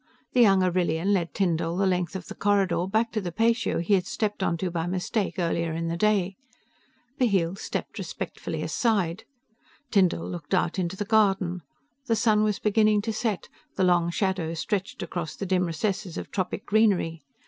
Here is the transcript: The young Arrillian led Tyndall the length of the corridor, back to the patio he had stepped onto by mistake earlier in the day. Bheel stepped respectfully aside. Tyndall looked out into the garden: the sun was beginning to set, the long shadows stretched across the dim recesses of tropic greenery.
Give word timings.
The 0.33 0.41
young 0.41 0.63
Arrillian 0.63 1.13
led 1.13 1.31
Tyndall 1.35 1.77
the 1.77 1.85
length 1.85 2.15
of 2.15 2.25
the 2.27 2.33
corridor, 2.33 2.87
back 2.87 3.11
to 3.11 3.21
the 3.21 3.31
patio 3.31 3.77
he 3.77 3.93
had 3.93 4.07
stepped 4.07 4.41
onto 4.41 4.71
by 4.71 4.87
mistake 4.87 5.35
earlier 5.37 5.73
in 5.73 5.89
the 5.89 5.95
day. 5.95 6.37
Bheel 7.19 7.55
stepped 7.55 7.99
respectfully 7.99 8.63
aside. 8.63 9.25
Tyndall 9.91 10.27
looked 10.27 10.55
out 10.55 10.79
into 10.79 10.97
the 10.97 11.05
garden: 11.05 11.61
the 12.07 12.15
sun 12.15 12.41
was 12.43 12.57
beginning 12.57 13.03
to 13.03 13.13
set, 13.13 13.47
the 13.75 13.83
long 13.83 14.09
shadows 14.09 14.57
stretched 14.57 15.03
across 15.03 15.35
the 15.35 15.45
dim 15.45 15.65
recesses 15.65 16.17
of 16.17 16.31
tropic 16.31 16.65
greenery. 16.65 17.21